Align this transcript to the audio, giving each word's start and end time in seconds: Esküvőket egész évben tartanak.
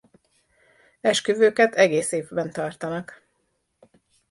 Esküvőket 1.01 1.75
egész 1.75 2.11
évben 2.11 2.51
tartanak. 2.51 3.23